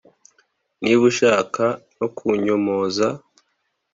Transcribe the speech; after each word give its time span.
niba 0.81 1.03
ushaka 1.11 1.63
no 1.97 2.07
kunyomoza 2.15 3.07